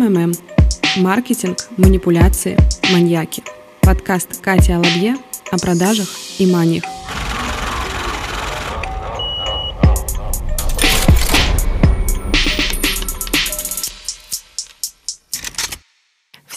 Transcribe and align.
МММ. 0.00 0.32
Маркетинг, 0.96 1.68
манипуляции, 1.76 2.56
маньяки. 2.90 3.42
Подкаст 3.82 4.40
Кати 4.40 4.72
Алабье 4.72 5.16
о 5.52 5.58
продажах 5.58 6.08
и 6.38 6.46
маниях. 6.46 6.84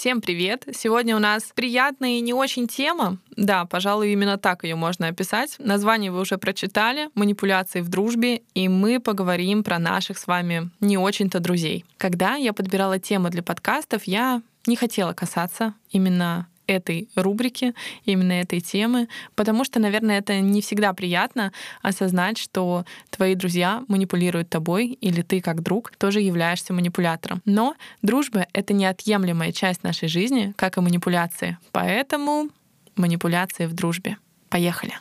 Всем 0.04 0.20
привет! 0.20 0.68
Сегодня 0.74 1.16
у 1.16 1.20
нас 1.20 1.44
приятная 1.56 2.18
и 2.18 2.20
не 2.20 2.34
очень 2.34 2.68
тема. 2.68 3.20
Да, 3.38 3.64
пожалуй, 3.64 4.12
именно 4.12 4.38
так 4.38 4.66
ее 4.66 4.76
можно 4.76 5.08
описать. 5.08 5.56
Название 5.60 6.12
вы 6.12 6.20
уже 6.20 6.38
прочитали 6.38 7.08
«Манипуляции 7.16 7.80
в 7.80 7.88
дружбе», 7.88 8.42
и 8.54 8.68
мы 8.68 9.00
поговорим 9.00 9.64
про 9.64 9.80
наших 9.80 10.18
с 10.18 10.28
вами 10.28 10.72
не 10.82 10.98
очень-то 10.98 11.40
друзей. 11.40 11.86
Когда 11.96 12.36
я 12.36 12.52
подбирала 12.52 13.00
темы 13.00 13.30
для 13.30 13.44
подкастов, 13.44 14.04
я 14.04 14.42
не 14.68 14.76
хотела 14.76 15.14
касаться 15.14 15.74
именно 15.90 16.48
этой 16.74 17.10
рубрики, 17.16 17.74
именно 18.06 18.34
этой 18.34 18.60
темы, 18.60 19.08
потому 19.36 19.64
что, 19.64 19.80
наверное, 19.80 20.20
это 20.20 20.40
не 20.40 20.62
всегда 20.62 20.94
приятно 20.94 21.52
осознать, 21.82 22.38
что 22.38 22.86
твои 23.10 23.36
друзья 23.36 23.84
манипулируют 23.88 24.50
тобой, 24.50 24.98
или 25.02 25.22
ты 25.22 25.42
как 25.42 25.62
друг 25.62 25.92
тоже 25.98 26.22
являешься 26.22 26.74
манипулятором. 26.74 27.42
Но 27.46 27.76
дружба— 28.02 28.48
это 28.54 28.74
неотъемлемая 28.74 29.52
часть 29.52 29.84
нашей 29.84 30.08
жизни, 30.08 30.54
как 30.58 30.78
и 30.78 30.82
манипуляции. 30.82 31.58
Поэтому 31.72 32.50
манипуляции 32.96 33.66
в 33.66 33.74
дружбе. 33.74 34.18
Поехали! 34.50 34.94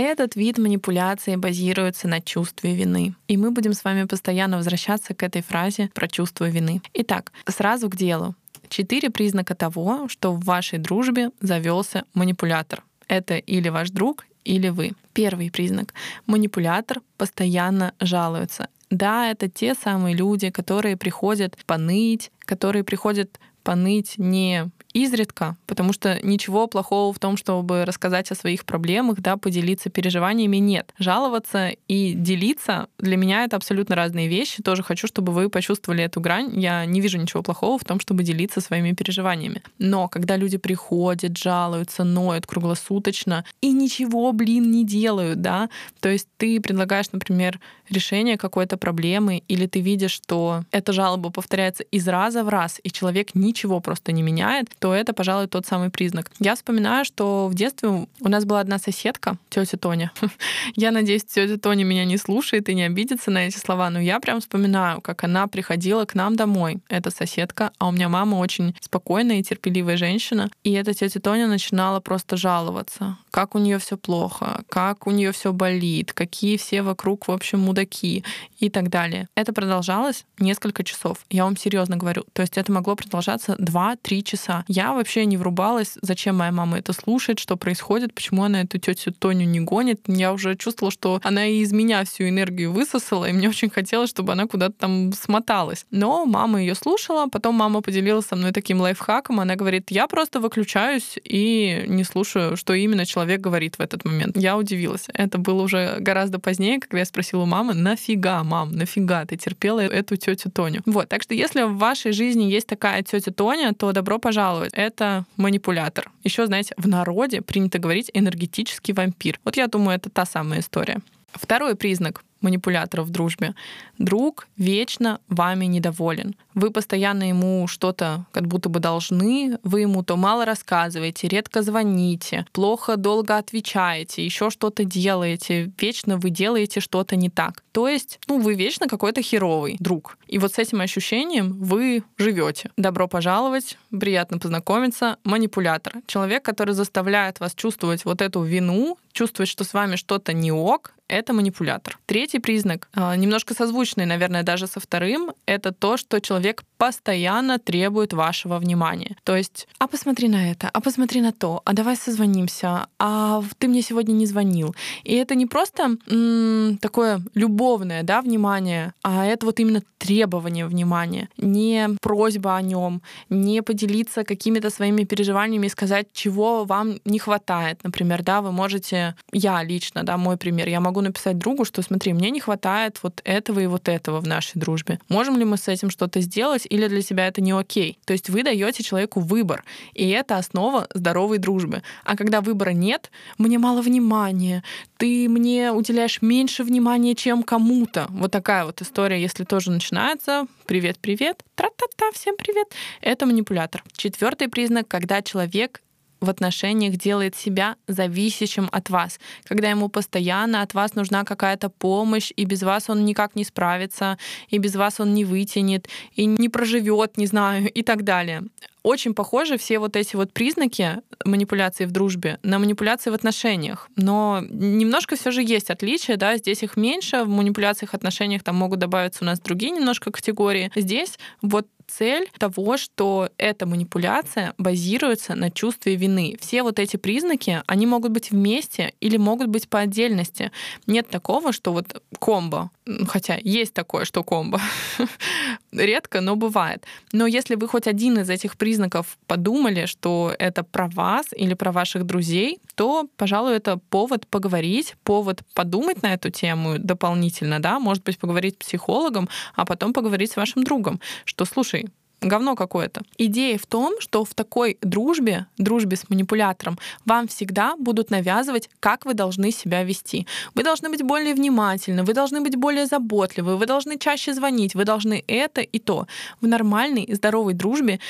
Этот 0.00 0.36
вид 0.36 0.58
манипуляции 0.58 1.34
базируется 1.34 2.06
на 2.06 2.20
чувстве 2.20 2.72
вины. 2.72 3.16
И 3.26 3.36
мы 3.36 3.50
будем 3.50 3.72
с 3.72 3.82
вами 3.82 4.04
постоянно 4.04 4.56
возвращаться 4.58 5.12
к 5.12 5.24
этой 5.24 5.42
фразе 5.42 5.90
про 5.92 6.06
чувство 6.06 6.48
вины. 6.48 6.80
Итак, 6.94 7.32
сразу 7.48 7.90
к 7.90 7.96
делу. 7.96 8.36
Четыре 8.68 9.10
признака 9.10 9.56
того, 9.56 10.06
что 10.06 10.32
в 10.32 10.44
вашей 10.44 10.78
дружбе 10.78 11.30
завелся 11.40 12.04
манипулятор. 12.14 12.84
Это 13.08 13.38
или 13.38 13.70
ваш 13.70 13.90
друг, 13.90 14.24
или 14.44 14.68
вы. 14.68 14.92
Первый 15.14 15.50
признак. 15.50 15.92
Манипулятор 16.26 17.00
постоянно 17.16 17.92
жалуется. 17.98 18.68
Да, 18.90 19.28
это 19.28 19.48
те 19.48 19.74
самые 19.74 20.14
люди, 20.14 20.50
которые 20.50 20.96
приходят 20.96 21.58
поныть, 21.66 22.30
которые 22.44 22.84
приходят 22.84 23.40
поныть 23.64 24.14
не 24.16 24.70
изредка, 25.02 25.56
потому 25.66 25.92
что 25.92 26.18
ничего 26.22 26.66
плохого 26.66 27.12
в 27.12 27.18
том, 27.18 27.36
чтобы 27.36 27.84
рассказать 27.84 28.30
о 28.30 28.34
своих 28.34 28.64
проблемах, 28.64 29.20
да, 29.20 29.36
поделиться 29.36 29.90
переживаниями 29.90 30.56
нет. 30.56 30.92
Жаловаться 30.98 31.70
и 31.88 32.14
делиться 32.14 32.88
для 32.98 33.16
меня 33.16 33.44
это 33.44 33.56
абсолютно 33.56 33.96
разные 33.96 34.28
вещи. 34.28 34.62
Тоже 34.62 34.82
хочу, 34.82 35.06
чтобы 35.06 35.32
вы 35.32 35.48
почувствовали 35.48 36.04
эту 36.04 36.20
грань. 36.20 36.58
Я 36.58 36.84
не 36.86 37.00
вижу 37.00 37.18
ничего 37.18 37.42
плохого 37.42 37.78
в 37.78 37.84
том, 37.84 38.00
чтобы 38.00 38.22
делиться 38.22 38.60
своими 38.60 38.92
переживаниями. 38.92 39.62
Но 39.78 40.08
когда 40.08 40.36
люди 40.36 40.58
приходят, 40.58 41.36
жалуются, 41.36 42.04
ноют 42.04 42.46
круглосуточно 42.46 43.44
и 43.60 43.72
ничего, 43.72 44.32
блин, 44.32 44.70
не 44.70 44.84
делают, 44.84 45.40
да, 45.40 45.68
то 46.00 46.08
есть 46.08 46.28
ты 46.36 46.60
предлагаешь, 46.60 47.10
например, 47.12 47.60
решение 47.90 48.36
какой-то 48.36 48.76
проблемы, 48.76 49.42
или 49.48 49.66
ты 49.66 49.80
видишь, 49.80 50.12
что 50.12 50.64
эта 50.70 50.92
жалоба 50.92 51.30
повторяется 51.30 51.84
из 51.84 52.06
раза 52.08 52.44
в 52.44 52.48
раз, 52.48 52.80
и 52.82 52.90
человек 52.90 53.34
ничего 53.34 53.80
просто 53.80 54.12
не 54.12 54.22
меняет, 54.22 54.68
то 54.78 54.94
это, 54.94 55.12
пожалуй, 55.12 55.48
тот 55.48 55.66
самый 55.66 55.90
признак. 55.90 56.30
Я 56.38 56.54
вспоминаю, 56.54 57.04
что 57.04 57.48
в 57.48 57.54
детстве 57.54 57.88
у 57.88 58.28
нас 58.28 58.44
была 58.44 58.60
одна 58.60 58.78
соседка, 58.78 59.36
тетя 59.50 59.76
Тоня. 59.76 60.12
Я 60.76 60.90
надеюсь, 60.90 61.24
тетя 61.24 61.58
Тоня 61.58 61.84
меня 61.84 62.04
не 62.04 62.16
слушает 62.16 62.68
и 62.68 62.74
не 62.74 62.82
обидится 62.82 63.30
на 63.30 63.46
эти 63.46 63.56
слова, 63.56 63.90
но 63.90 64.00
я 64.00 64.20
прям 64.20 64.40
вспоминаю, 64.40 65.00
как 65.00 65.24
она 65.24 65.46
приходила 65.46 66.04
к 66.04 66.14
нам 66.14 66.36
домой, 66.36 66.78
эта 66.88 67.10
соседка, 67.10 67.72
а 67.78 67.88
у 67.88 67.92
меня 67.92 68.08
мама 68.08 68.36
очень 68.36 68.74
спокойная 68.80 69.40
и 69.40 69.42
терпеливая 69.42 69.96
женщина, 69.96 70.50
и 70.64 70.72
эта 70.72 70.94
тетя 70.94 71.20
Тоня 71.20 71.46
начинала 71.46 72.00
просто 72.00 72.36
жаловаться, 72.36 73.16
как 73.30 73.54
у 73.54 73.58
нее 73.58 73.78
все 73.78 73.96
плохо, 73.96 74.64
как 74.68 75.06
у 75.06 75.10
нее 75.10 75.32
все 75.32 75.52
болит, 75.52 76.12
какие 76.12 76.56
все 76.56 76.82
вокруг, 76.82 77.28
в 77.28 77.30
общем, 77.30 77.60
мудаки 77.78 78.24
и 78.58 78.70
так 78.70 78.88
далее. 78.88 79.28
Это 79.34 79.52
продолжалось 79.52 80.24
несколько 80.38 80.82
часов. 80.82 81.18
Я 81.30 81.44
вам 81.44 81.56
серьезно 81.56 81.96
говорю. 81.96 82.24
То 82.32 82.42
есть 82.42 82.58
это 82.58 82.72
могло 82.72 82.96
продолжаться 82.96 83.54
2-3 83.58 84.22
часа. 84.22 84.64
Я 84.68 84.92
вообще 84.92 85.26
не 85.26 85.36
врубалась, 85.36 85.96
зачем 86.02 86.36
моя 86.36 86.50
мама 86.50 86.78
это 86.78 86.92
слушает, 86.92 87.38
что 87.38 87.56
происходит, 87.56 88.14
почему 88.14 88.42
она 88.44 88.62
эту 88.62 88.78
тетю 88.78 89.12
Тоню 89.12 89.46
не 89.46 89.60
гонит. 89.60 90.00
Я 90.06 90.32
уже 90.32 90.56
чувствовала, 90.56 90.90
что 90.90 91.20
она 91.22 91.46
и 91.46 91.58
из 91.58 91.72
меня 91.72 92.04
всю 92.04 92.28
энергию 92.28 92.72
высосала, 92.72 93.28
и 93.28 93.32
мне 93.32 93.48
очень 93.48 93.70
хотелось, 93.70 94.10
чтобы 94.10 94.32
она 94.32 94.46
куда-то 94.46 94.74
там 94.78 95.12
смоталась. 95.12 95.86
Но 95.90 96.24
мама 96.24 96.60
ее 96.60 96.74
слушала, 96.74 97.28
потом 97.28 97.54
мама 97.54 97.80
поделилась 97.80 98.26
со 98.26 98.36
мной 98.36 98.52
таким 98.52 98.80
лайфхаком. 98.80 99.40
Она 99.40 99.54
говорит, 99.54 99.90
я 99.90 100.06
просто 100.08 100.40
выключаюсь 100.40 101.18
и 101.22 101.84
не 101.86 102.04
слушаю, 102.04 102.56
что 102.56 102.74
именно 102.74 103.06
человек 103.06 103.40
говорит 103.40 103.76
в 103.76 103.80
этот 103.80 104.04
момент. 104.04 104.36
Я 104.36 104.56
удивилась. 104.56 105.06
Это 105.14 105.38
было 105.38 105.62
уже 105.62 105.96
гораздо 106.00 106.38
позднее, 106.38 106.80
когда 106.80 106.98
я 106.98 107.04
спросила 107.04 107.42
у 107.42 107.46
мамы, 107.46 107.67
нафига, 107.74 108.42
мам, 108.44 108.72
нафига 108.72 109.24
ты 109.24 109.36
терпела 109.36 109.80
эту 109.80 110.16
тетю 110.16 110.50
Тоню? 110.50 110.80
Вот, 110.86 111.08
так 111.08 111.22
что 111.22 111.34
если 111.34 111.62
в 111.62 111.76
вашей 111.76 112.12
жизни 112.12 112.44
есть 112.44 112.66
такая 112.66 113.02
тетя 113.02 113.32
Тоня, 113.32 113.72
то 113.74 113.92
добро 113.92 114.18
пожаловать. 114.18 114.72
Это 114.74 115.24
манипулятор. 115.36 116.10
Еще, 116.24 116.46
знаете, 116.46 116.74
в 116.76 116.88
народе 116.88 117.42
принято 117.42 117.78
говорить 117.78 118.10
энергетический 118.14 118.94
вампир. 118.94 119.40
Вот 119.44 119.56
я 119.56 119.66
думаю, 119.66 119.96
это 119.96 120.10
та 120.10 120.24
самая 120.26 120.60
история. 120.60 120.98
Второй 121.32 121.76
признак 121.76 122.22
манипуляторов 122.40 123.06
в 123.06 123.10
дружбе. 123.10 123.54
Друг 123.98 124.48
вечно 124.56 125.20
вами 125.28 125.66
недоволен. 125.66 126.34
Вы 126.54 126.70
постоянно 126.70 127.28
ему 127.28 127.66
что-то 127.68 128.26
как 128.32 128.46
будто 128.46 128.68
бы 128.68 128.80
должны, 128.80 129.58
вы 129.62 129.80
ему 129.80 130.02
то 130.02 130.16
мало 130.16 130.44
рассказываете, 130.44 131.28
редко 131.28 131.62
звоните, 131.62 132.46
плохо 132.52 132.96
долго 132.96 133.36
отвечаете, 133.36 134.24
еще 134.24 134.50
что-то 134.50 134.84
делаете, 134.84 135.72
вечно 135.80 136.16
вы 136.16 136.30
делаете 136.30 136.80
что-то 136.80 137.16
не 137.16 137.30
так. 137.30 137.62
То 137.72 137.88
есть, 137.88 138.18
ну, 138.26 138.40
вы 138.40 138.54
вечно 138.54 138.88
какой-то 138.88 139.22
херовый 139.22 139.76
друг. 139.78 140.18
И 140.26 140.38
вот 140.38 140.54
с 140.54 140.58
этим 140.58 140.80
ощущением 140.80 141.52
вы 141.60 142.02
живете. 142.16 142.70
Добро 142.76 143.06
пожаловать, 143.06 143.78
приятно 143.90 144.38
познакомиться. 144.38 145.16
Манипулятор. 145.24 145.94
Человек, 146.06 146.44
который 146.44 146.74
заставляет 146.74 147.40
вас 147.40 147.54
чувствовать 147.54 148.04
вот 148.04 148.20
эту 148.20 148.42
вину, 148.42 148.98
чувствовать, 149.12 149.48
что 149.48 149.64
с 149.64 149.72
вами 149.72 149.96
что-то 149.96 150.32
не 150.32 150.52
ок, 150.52 150.92
это 151.08 151.32
манипулятор. 151.32 151.98
Третий 152.06 152.38
признак, 152.38 152.88
а, 152.94 153.16
немножко 153.16 153.54
созвучный, 153.54 154.06
наверное, 154.06 154.42
даже 154.42 154.66
со 154.66 154.80
вторым, 154.80 155.32
это 155.46 155.72
то, 155.72 155.96
что 155.96 156.20
человек 156.20 156.62
постоянно 156.76 157.58
требует 157.58 158.12
вашего 158.12 158.58
внимания. 158.58 159.16
То 159.24 159.36
есть, 159.36 159.68
а 159.78 159.86
посмотри 159.86 160.28
на 160.28 160.50
это, 160.50 160.70
а 160.72 160.80
посмотри 160.80 161.20
на 161.20 161.32
то, 161.32 161.60
а 161.64 161.72
давай 161.72 161.96
созвонимся, 161.96 162.86
а 162.98 163.42
ты 163.58 163.68
мне 163.68 163.82
сегодня 163.82 164.12
не 164.12 164.26
звонил. 164.26 164.74
И 165.04 165.14
это 165.14 165.34
не 165.34 165.46
просто 165.46 165.96
м- 166.06 166.78
такое 166.78 167.20
любовное 167.34 168.02
да, 168.02 168.20
внимание, 168.20 168.92
а 169.02 169.26
это 169.26 169.46
вот 169.46 169.60
именно 169.60 169.82
требование 169.98 170.66
внимания, 170.66 171.28
не 171.36 171.88
просьба 172.00 172.56
о 172.56 172.62
нем, 172.62 173.02
не 173.28 173.62
поделиться 173.62 174.24
какими-то 174.24 174.70
своими 174.70 175.04
переживаниями 175.04 175.66
и 175.66 175.70
сказать, 175.70 176.06
чего 176.12 176.64
вам 176.64 177.00
не 177.04 177.18
хватает. 177.18 177.80
Например, 177.82 178.22
да, 178.22 178.40
вы 178.40 178.52
можете, 178.52 179.14
я 179.32 179.62
лично, 179.64 180.04
да, 180.04 180.16
мой 180.16 180.36
пример, 180.36 180.68
я 180.68 180.80
могу 180.80 180.97
могу 180.98 181.02
написать 181.02 181.38
другу, 181.38 181.64
что 181.64 181.82
смотри, 181.82 182.12
мне 182.12 182.30
не 182.30 182.40
хватает 182.40 182.98
вот 183.02 183.20
этого 183.24 183.60
и 183.60 183.66
вот 183.66 183.88
этого 183.88 184.20
в 184.20 184.26
нашей 184.26 184.58
дружбе. 184.58 184.98
Можем 185.08 185.36
ли 185.36 185.44
мы 185.44 185.56
с 185.56 185.68
этим 185.68 185.90
что-то 185.90 186.20
сделать, 186.20 186.66
или 186.68 186.88
для 186.88 187.02
тебя 187.02 187.28
это 187.28 187.40
не 187.40 187.52
окей? 187.52 187.98
То 188.04 188.12
есть 188.12 188.30
вы 188.30 188.42
даете 188.42 188.82
человеку 188.82 189.20
выбор, 189.20 189.64
и 189.94 190.08
это 190.08 190.38
основа 190.38 190.88
здоровой 190.92 191.38
дружбы. 191.38 191.82
А 192.04 192.16
когда 192.16 192.40
выбора 192.40 192.70
нет, 192.70 193.10
мне 193.38 193.58
мало 193.58 193.80
внимания, 193.80 194.64
ты 194.96 195.28
мне 195.28 195.70
уделяешь 195.70 196.20
меньше 196.20 196.64
внимания, 196.64 197.14
чем 197.14 197.42
кому-то. 197.42 198.06
Вот 198.10 198.32
такая 198.32 198.64
вот 198.64 198.82
история, 198.82 199.20
если 199.20 199.44
тоже 199.44 199.70
начинается, 199.70 200.46
привет-привет, 200.66 201.44
тра-та-та, 201.54 202.10
всем 202.12 202.36
привет, 202.36 202.66
это 203.00 203.26
манипулятор. 203.26 203.84
Четвертый 203.96 204.48
признак, 204.48 204.88
когда 204.88 205.22
человек 205.22 205.80
в 206.20 206.30
отношениях 206.30 206.96
делает 206.96 207.36
себя 207.36 207.76
зависящим 207.86 208.68
от 208.72 208.90
вас, 208.90 209.20
когда 209.44 209.70
ему 209.70 209.88
постоянно 209.88 210.62
от 210.62 210.74
вас 210.74 210.94
нужна 210.94 211.24
какая-то 211.24 211.68
помощь, 211.68 212.32
и 212.36 212.44
без 212.44 212.62
вас 212.62 212.90
он 212.90 213.04
никак 213.04 213.36
не 213.36 213.44
справится, 213.44 214.18
и 214.48 214.58
без 214.58 214.74
вас 214.74 215.00
он 215.00 215.14
не 215.14 215.24
вытянет, 215.24 215.88
и 216.14 216.26
не 216.26 216.48
проживет, 216.48 217.16
не 217.16 217.26
знаю, 217.26 217.70
и 217.70 217.82
так 217.82 218.04
далее. 218.04 218.44
Очень 218.82 219.12
похожи 219.12 219.58
все 219.58 219.78
вот 219.80 219.96
эти 219.96 220.16
вот 220.16 220.32
признаки 220.32 221.02
манипуляции 221.24 221.84
в 221.84 221.90
дружбе 221.90 222.38
на 222.42 222.58
манипуляции 222.58 223.10
в 223.10 223.14
отношениях. 223.14 223.88
Но 223.96 224.42
немножко 224.48 225.16
все 225.16 225.30
же 225.30 225.42
есть 225.42 225.68
отличия, 225.68 226.16
да, 226.16 226.36
здесь 226.36 226.62
их 226.62 226.76
меньше, 226.76 227.24
в 227.24 227.28
манипуляциях 227.28 227.90
в 227.90 227.94
отношениях 227.94 228.42
там 228.42 228.56
могут 228.56 228.78
добавиться 228.78 229.24
у 229.24 229.26
нас 229.26 229.40
другие 229.40 229.72
немножко 229.72 230.10
категории. 230.10 230.70
Здесь 230.74 231.18
вот 231.42 231.66
цель 231.88 232.28
того, 232.38 232.76
что 232.76 233.30
эта 233.38 233.66
манипуляция 233.66 234.54
базируется 234.58 235.34
на 235.34 235.50
чувстве 235.50 235.96
вины. 235.96 236.36
Все 236.40 236.62
вот 236.62 236.78
эти 236.78 236.96
признаки, 236.96 237.62
они 237.66 237.86
могут 237.86 238.12
быть 238.12 238.30
вместе 238.30 238.94
или 239.00 239.16
могут 239.16 239.48
быть 239.48 239.68
по 239.68 239.80
отдельности. 239.80 240.52
Нет 240.86 241.08
такого, 241.08 241.52
что 241.52 241.72
вот 241.72 242.02
комбо, 242.18 242.70
хотя 243.08 243.38
есть 243.42 243.74
такое, 243.74 244.04
что 244.04 244.22
комбо, 244.22 244.60
редко, 245.72 246.20
но 246.20 246.36
бывает. 246.36 246.84
Но 247.12 247.26
если 247.26 247.54
вы 247.54 247.68
хоть 247.68 247.86
один 247.86 248.18
из 248.18 248.30
этих 248.30 248.56
признаков 248.56 249.18
подумали, 249.26 249.86
что 249.86 250.34
это 250.38 250.62
про 250.62 250.88
вас 250.88 251.26
или 251.36 251.54
про 251.54 251.72
ваших 251.72 252.04
друзей, 252.04 252.58
то, 252.74 253.08
пожалуй, 253.16 253.56
это 253.56 253.78
повод 253.90 254.26
поговорить, 254.26 254.94
повод 255.04 255.42
подумать 255.54 256.02
на 256.02 256.14
эту 256.14 256.30
тему 256.30 256.78
дополнительно, 256.78 257.60
да, 257.60 257.78
может 257.78 258.04
быть, 258.04 258.18
поговорить 258.18 258.54
с 258.54 258.66
психологом, 258.66 259.28
а 259.54 259.64
потом 259.64 259.92
поговорить 259.92 260.32
с 260.32 260.36
вашим 260.36 260.64
другом, 260.64 261.00
что, 261.24 261.44
слушай, 261.44 261.77
говно 262.20 262.54
какое-то. 262.54 263.02
Идея 263.16 263.58
в 263.58 263.66
том, 263.66 263.94
что 264.00 264.24
в 264.24 264.34
такой 264.34 264.78
дружбе, 264.82 265.46
дружбе 265.58 265.96
с 265.96 266.08
манипулятором, 266.08 266.78
вам 267.04 267.28
всегда 267.28 267.76
будут 267.76 268.10
навязывать, 268.10 268.68
как 268.80 269.06
вы 269.06 269.14
должны 269.14 269.50
себя 269.50 269.84
вести. 269.84 270.26
Вы 270.54 270.62
должны 270.62 270.88
быть 270.88 271.02
более 271.02 271.34
внимательны, 271.34 272.02
вы 272.02 272.14
должны 272.14 272.40
быть 272.40 272.56
более 272.56 272.86
заботливы, 272.86 273.56
вы 273.56 273.66
должны 273.66 273.98
чаще 273.98 274.34
звонить, 274.34 274.74
вы 274.74 274.84
должны 274.84 275.22
это 275.26 275.60
и 275.60 275.78
то. 275.78 276.06
В 276.40 276.46
нормальной, 276.46 277.08
здоровой 277.14 277.54
дружбе 277.54 278.00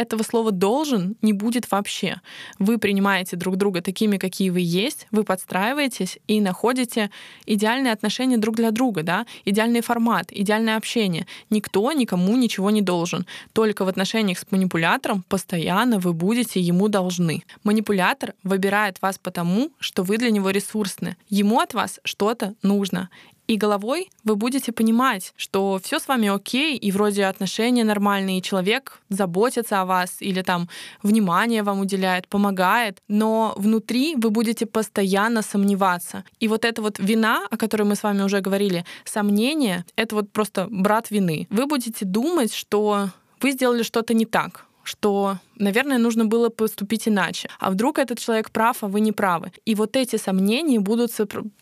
этого 0.00 0.22
слова 0.22 0.50
«должен» 0.50 1.16
не 1.22 1.32
будет 1.32 1.70
вообще. 1.70 2.20
Вы 2.58 2.78
принимаете 2.78 3.36
друг 3.36 3.56
друга 3.56 3.82
такими, 3.82 4.16
какие 4.16 4.50
вы 4.50 4.60
есть, 4.60 5.06
вы 5.10 5.24
подстраиваетесь 5.24 6.18
и 6.26 6.40
находите 6.40 7.10
идеальные 7.46 7.92
отношения 7.92 8.38
друг 8.38 8.56
для 8.56 8.70
друга, 8.70 9.02
да? 9.02 9.26
идеальный 9.44 9.82
формат, 9.82 10.28
идеальное 10.30 10.76
общение. 10.76 11.26
Никто 11.50 11.92
никому 11.92 12.36
ничего 12.36 12.70
не 12.70 12.80
должен. 12.80 13.26
Только 13.52 13.84
в 13.84 13.88
отношениях 13.88 14.38
с 14.38 14.46
манипулятором 14.50 15.22
постоянно 15.28 15.98
вы 15.98 16.12
будете 16.12 16.60
ему 16.60 16.88
должны. 16.88 17.44
Манипулятор 17.62 18.34
выбирает 18.42 19.02
вас 19.02 19.18
потому, 19.18 19.70
что 19.78 20.02
вы 20.02 20.16
для 20.16 20.30
него 20.30 20.50
ресурсны. 20.50 21.16
Ему 21.28 21.60
от 21.60 21.74
вас 21.74 22.00
что-то 22.04 22.54
нужно. 22.62 23.10
И 23.50 23.56
головой 23.56 24.10
вы 24.22 24.36
будете 24.36 24.70
понимать, 24.70 25.32
что 25.36 25.80
все 25.82 25.98
с 25.98 26.06
вами 26.06 26.28
окей, 26.28 26.76
и 26.76 26.92
вроде 26.92 27.24
отношения 27.24 27.82
нормальные, 27.82 28.38
и 28.38 28.42
человек 28.42 29.00
заботится 29.08 29.80
о 29.80 29.86
вас, 29.86 30.18
или 30.20 30.42
там 30.42 30.68
внимание 31.02 31.64
вам 31.64 31.80
уделяет, 31.80 32.28
помогает, 32.28 32.98
но 33.08 33.52
внутри 33.56 34.14
вы 34.14 34.30
будете 34.30 34.66
постоянно 34.66 35.42
сомневаться. 35.42 36.22
И 36.38 36.46
вот 36.46 36.64
эта 36.64 36.80
вот 36.80 37.00
вина, 37.00 37.48
о 37.50 37.56
которой 37.56 37.82
мы 37.82 37.96
с 37.96 38.04
вами 38.04 38.22
уже 38.22 38.40
говорили, 38.40 38.84
сомнение, 39.04 39.84
это 39.96 40.14
вот 40.14 40.30
просто 40.30 40.68
брат 40.70 41.10
вины. 41.10 41.48
Вы 41.50 41.66
будете 41.66 42.04
думать, 42.04 42.54
что 42.54 43.08
вы 43.40 43.50
сделали 43.50 43.82
что-то 43.82 44.14
не 44.14 44.26
так, 44.26 44.66
что, 44.90 45.38
наверное, 45.56 45.98
нужно 45.98 46.24
было 46.24 46.48
поступить 46.48 47.06
иначе. 47.06 47.48
А 47.60 47.70
вдруг 47.70 47.98
этот 47.98 48.18
человек 48.18 48.50
прав, 48.50 48.82
а 48.82 48.88
вы 48.88 49.00
не 49.00 49.12
правы. 49.12 49.52
И 49.64 49.76
вот 49.76 49.96
эти 49.96 50.16
сомнения 50.16 50.80
будут 50.80 51.12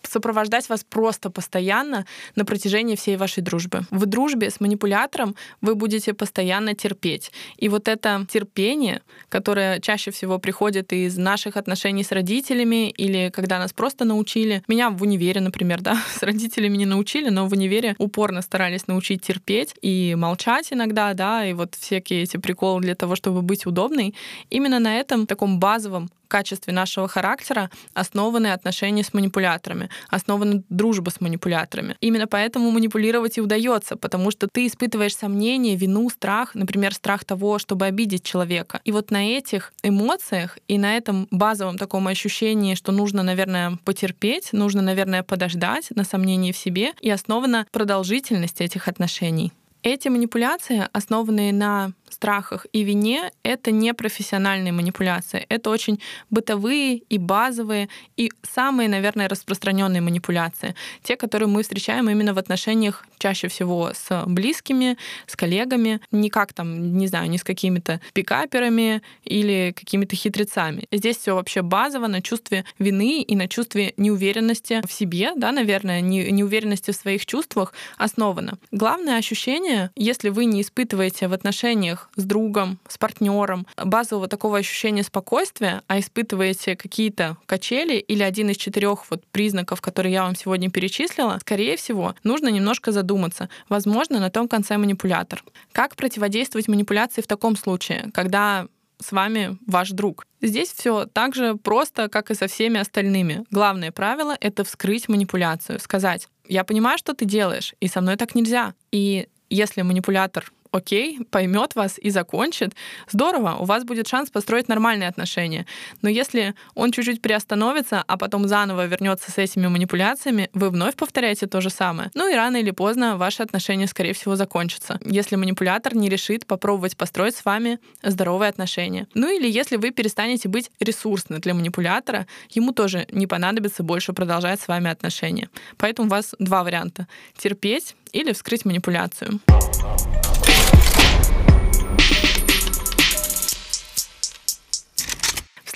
сопровождать 0.02 0.68
вас 0.70 0.82
просто 0.82 1.28
постоянно 1.28 2.06
на 2.36 2.44
протяжении 2.46 2.96
всей 2.96 3.16
вашей 3.16 3.42
дружбы. 3.42 3.82
В 3.90 4.06
дружбе 4.06 4.48
с 4.50 4.60
манипулятором 4.60 5.34
вы 5.60 5.74
будете 5.74 6.14
постоянно 6.14 6.74
терпеть. 6.74 7.30
И 7.58 7.68
вот 7.68 7.86
это 7.86 8.26
терпение, 8.32 9.02
которое 9.28 9.78
чаще 9.80 10.10
всего 10.10 10.38
приходит 10.38 10.94
из 10.94 11.18
наших 11.18 11.58
отношений 11.58 12.04
с 12.04 12.12
родителями 12.12 12.88
или 12.88 13.30
когда 13.30 13.58
нас 13.58 13.74
просто 13.74 14.06
научили. 14.06 14.62
Меня 14.68 14.88
в 14.88 15.02
универе, 15.02 15.42
например, 15.42 15.80
да, 15.82 16.02
с 16.18 16.22
родителями 16.22 16.78
не 16.78 16.86
научили, 16.86 17.28
но 17.28 17.46
в 17.46 17.52
универе 17.52 17.94
упорно 17.98 18.40
старались 18.40 18.86
научить 18.86 19.20
терпеть 19.20 19.74
и 19.82 20.14
молчать 20.16 20.72
иногда, 20.72 21.12
да, 21.12 21.44
и 21.44 21.52
вот 21.52 21.74
всякие 21.74 22.22
эти 22.22 22.38
приколы 22.38 22.80
для 22.80 22.94
того, 22.94 23.16
чтобы 23.18 23.42
быть 23.42 23.66
удобной, 23.66 24.14
именно 24.48 24.78
на 24.78 24.96
этом 24.98 25.26
таком 25.26 25.58
базовом 25.58 26.08
качестве 26.28 26.72
нашего 26.72 27.08
характера 27.08 27.70
основаны 27.94 28.48
отношения 28.48 29.02
с 29.02 29.12
манипуляторами, 29.14 29.88
основана 30.08 30.62
дружба 30.68 31.10
с 31.10 31.20
манипуляторами. 31.20 31.96
Именно 32.00 32.26
поэтому 32.26 32.70
манипулировать 32.70 33.38
и 33.38 33.40
удается, 33.40 33.96
потому 33.96 34.30
что 34.30 34.46
ты 34.46 34.66
испытываешь 34.66 35.16
сомнения, 35.16 35.74
вину, 35.74 36.08
страх, 36.10 36.54
например, 36.54 36.94
страх 36.94 37.24
того, 37.24 37.58
чтобы 37.58 37.86
обидеть 37.86 38.22
человека. 38.22 38.80
И 38.84 38.92
вот 38.92 39.10
на 39.10 39.26
этих 39.26 39.72
эмоциях 39.82 40.58
и 40.68 40.78
на 40.78 40.96
этом 40.96 41.26
базовом 41.30 41.78
таком 41.78 42.06
ощущении, 42.06 42.74
что 42.74 42.92
нужно, 42.92 43.22
наверное, 43.22 43.78
потерпеть, 43.84 44.52
нужно, 44.52 44.82
наверное, 44.82 45.22
подождать 45.22 45.88
на 45.90 46.04
сомнении 46.04 46.52
в 46.52 46.58
себе, 46.58 46.92
и 47.00 47.10
основана 47.10 47.66
продолжительность 47.72 48.60
этих 48.60 48.88
отношений. 48.88 49.52
Эти 49.82 50.08
манипуляции, 50.08 50.88
основанные 50.92 51.52
на 51.52 51.92
страхах 52.12 52.66
и 52.72 52.84
вине— 52.84 53.30
это 53.42 53.70
не 53.70 53.94
профессиональные 53.94 54.72
манипуляции. 54.72 55.46
Это 55.48 55.70
очень 55.70 56.00
бытовые 56.30 56.98
и 56.98 57.18
базовые, 57.18 57.88
и 58.16 58.30
самые, 58.42 58.88
наверное, 58.88 59.28
распространенные 59.28 60.00
манипуляции. 60.00 60.74
Те, 61.02 61.16
которые 61.16 61.48
мы 61.48 61.62
встречаем 61.62 62.08
именно 62.10 62.34
в 62.34 62.38
отношениях 62.38 63.06
чаще 63.18 63.48
всего 63.48 63.90
с 63.94 64.24
близкими, 64.26 64.96
с 65.26 65.36
коллегами, 65.36 66.00
не 66.10 66.30
как 66.30 66.52
там, 66.52 66.96
не 66.96 67.06
знаю, 67.06 67.28
не 67.28 67.38
с 67.38 67.44
какими-то 67.44 68.00
пикаперами 68.12 69.02
или 69.24 69.72
какими-то 69.76 70.16
хитрецами. 70.16 70.86
Здесь 70.92 71.16
все 71.18 71.34
вообще 71.34 71.62
базово 71.62 72.06
на 72.06 72.22
чувстве 72.22 72.64
вины 72.78 73.22
и 73.22 73.36
на 73.36 73.48
чувстве 73.48 73.94
неуверенности 73.96 74.80
в 74.86 74.92
себе, 74.92 75.32
да, 75.36 75.52
наверное, 75.52 76.00
не, 76.00 76.30
неуверенности 76.30 76.90
в 76.90 76.96
своих 76.96 77.26
чувствах 77.26 77.74
основано. 77.96 78.58
Главное 78.70 79.18
ощущение, 79.18 79.90
если 79.96 80.28
вы 80.28 80.44
не 80.44 80.62
испытываете 80.62 81.28
в 81.28 81.32
отношениях 81.32 81.97
отношениях 81.98 82.10
с 82.16 82.24
другом, 82.24 82.78
с 82.88 82.98
партнером, 82.98 83.66
базового 83.76 84.28
такого 84.28 84.58
ощущения 84.58 85.02
спокойствия, 85.02 85.82
а 85.86 85.98
испытываете 85.98 86.76
какие-то 86.76 87.36
качели 87.46 87.96
или 87.96 88.22
один 88.22 88.50
из 88.50 88.56
четырех 88.56 89.10
вот 89.10 89.24
признаков, 89.32 89.80
которые 89.80 90.12
я 90.12 90.22
вам 90.22 90.34
сегодня 90.34 90.70
перечислила, 90.70 91.38
скорее 91.40 91.76
всего, 91.76 92.14
нужно 92.24 92.48
немножко 92.48 92.92
задуматься. 92.92 93.48
Возможно, 93.68 94.20
на 94.20 94.30
том 94.30 94.48
конце 94.48 94.76
манипулятор. 94.76 95.42
Как 95.72 95.96
противодействовать 95.96 96.68
манипуляции 96.68 97.22
в 97.22 97.26
таком 97.26 97.56
случае, 97.56 98.10
когда 98.12 98.66
с 99.00 99.12
вами 99.12 99.56
ваш 99.66 99.90
друг. 99.90 100.26
Здесь 100.42 100.72
все 100.72 101.06
так 101.06 101.34
же 101.34 101.54
просто, 101.54 102.08
как 102.08 102.32
и 102.32 102.34
со 102.34 102.48
всеми 102.48 102.80
остальными. 102.80 103.44
Главное 103.52 103.92
правило— 103.92 104.36
это 104.40 104.64
вскрыть 104.64 105.08
манипуляцию, 105.08 105.78
сказать, 105.78 106.26
я 106.48 106.64
понимаю, 106.64 106.98
что 106.98 107.14
ты 107.14 107.24
делаешь, 107.24 107.74
и 107.80 107.86
со 107.86 108.00
мной 108.00 108.16
так 108.16 108.34
нельзя. 108.34 108.74
И 108.90 109.28
если 109.50 109.82
манипулятор 109.82 110.52
окей, 110.70 111.18
поймет 111.30 111.74
вас 111.74 111.98
и 111.98 112.10
закончит, 112.10 112.74
здорово, 113.10 113.56
у 113.60 113.64
вас 113.64 113.84
будет 113.84 114.08
шанс 114.08 114.30
построить 114.30 114.68
нормальные 114.68 115.08
отношения. 115.08 115.66
Но 116.02 116.08
если 116.08 116.54
он 116.74 116.92
чуть-чуть 116.92 117.22
приостановится, 117.22 118.02
а 118.06 118.16
потом 118.16 118.48
заново 118.48 118.86
вернется 118.86 119.30
с 119.30 119.38
этими 119.38 119.66
манипуляциями, 119.68 120.50
вы 120.52 120.70
вновь 120.70 120.96
повторяете 120.96 121.46
то 121.46 121.60
же 121.60 121.70
самое. 121.70 122.10
Ну 122.14 122.30
и 122.30 122.34
рано 122.34 122.56
или 122.56 122.70
поздно 122.70 123.16
ваши 123.16 123.42
отношения, 123.42 123.86
скорее 123.86 124.12
всего, 124.12 124.36
закончатся, 124.36 124.98
если 125.04 125.36
манипулятор 125.36 125.94
не 125.94 126.08
решит 126.08 126.46
попробовать 126.46 126.96
построить 126.96 127.36
с 127.36 127.44
вами 127.44 127.78
здоровые 128.02 128.48
отношения. 128.48 129.06
Ну 129.14 129.34
или 129.34 129.48
если 129.48 129.76
вы 129.76 129.90
перестанете 129.90 130.48
быть 130.48 130.70
ресурсны 130.80 131.38
для 131.38 131.54
манипулятора, 131.54 132.26
ему 132.50 132.72
тоже 132.72 133.06
не 133.10 133.26
понадобится 133.26 133.82
больше 133.82 134.12
продолжать 134.12 134.60
с 134.60 134.68
вами 134.68 134.90
отношения. 134.90 135.48
Поэтому 135.76 136.08
у 136.08 136.10
вас 136.10 136.34
два 136.38 136.64
варианта. 136.64 137.06
Терпеть 137.36 137.94
или 138.12 138.32
вскрыть 138.32 138.64
манипуляцию. 138.64 139.40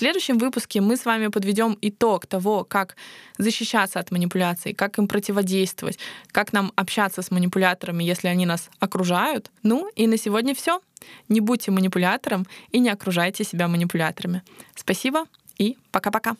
Следующем 0.03 0.39
выпуске 0.39 0.81
мы 0.81 0.97
с 0.97 1.05
вами 1.05 1.29
подведем 1.29 1.79
итог 1.81 2.27
того, 2.27 2.65
как 2.65 2.97
защищаться 3.39 4.01
от 4.01 4.11
манипуляций, 4.11 4.75
как 4.75 4.99
им 4.99 5.07
противодействовать, 5.07 6.01
как 6.33 6.53
нам 6.53 6.73
общаться 6.75 7.23
с 7.23 7.31
манипуляторами, 7.31 8.03
если 8.03 8.27
они 8.27 8.45
нас 8.45 8.69
окружают. 8.81 9.53
Ну 9.63 9.89
и 9.95 10.09
на 10.09 10.17
сегодня 10.17 10.57
все. 10.57 10.81
Не 11.29 11.41
будьте 11.41 11.71
манипулятором 11.71 12.49
и 12.73 12.81
не 12.81 12.91
окружайте 12.91 13.45
себя 13.45 13.69
манипуляторами. 13.69 14.43
Спасибо 14.75 15.27
и 15.57 15.79
пока-пока. 15.93 16.35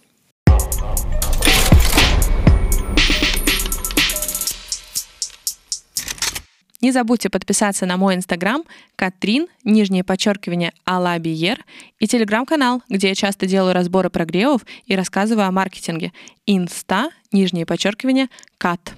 Не 6.83 6.91
забудьте 6.91 7.31
подписаться 7.31 7.87
на 7.87 7.97
мой 7.97 8.17
инстаграм 8.17 8.65
Катрин, 8.97 9.47
нижнее 9.63 10.03
подчеркивание, 10.03 10.73
Алабиер 10.85 11.65
и 12.01 12.09
телеграм-канал, 12.09 12.83
где 12.89 13.11
я 13.11 13.15
часто 13.15 13.47
делаю 13.47 13.73
разборы 13.73 14.11
прогревов 14.11 14.63
и 14.87 14.97
рассказываю 14.97 15.47
о 15.47 15.53
маркетинге. 15.53 16.13
Инста, 16.45 17.11
нижнее 17.31 17.67
подчеркивание, 17.67 18.29
Кат. 18.59 18.95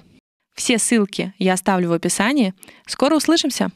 Все 0.55 0.79
ссылки 0.79 1.35
я 1.39 1.53
оставлю 1.53 1.91
в 1.91 1.93
описании. 1.93 2.55
Скоро 2.87 3.17
услышимся! 3.17 3.71